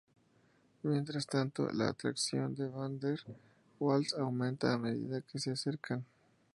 Mientras 0.81 1.27
tanto, 1.27 1.69
la 1.71 1.89
atracción 1.89 2.55
de 2.55 2.67
Van 2.69 2.99
der 2.99 3.21
Waals 3.79 4.15
aumenta 4.15 4.73
a 4.73 4.79
medida 4.79 5.21
que 5.21 5.37
se 5.37 5.51
acercan. 5.51 6.03